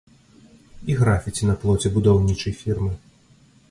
[0.93, 2.91] І графіці на плоце будаўнічай фірмы.